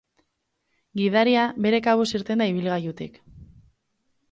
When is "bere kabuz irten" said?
1.67-2.43